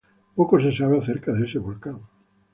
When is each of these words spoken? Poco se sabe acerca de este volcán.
Poco 0.35 0.59
se 0.59 0.71
sabe 0.71 0.97
acerca 0.97 1.31
de 1.31 1.45
este 1.45 1.59
volcán. 1.59 1.99